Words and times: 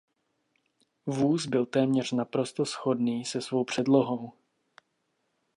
Vůz 1.05 1.45
byl 1.45 1.65
téměř 1.65 2.11
naprosto 2.11 2.65
shodný 2.65 3.25
se 3.25 3.41
svou 3.41 3.63
předlohou. 3.63 4.33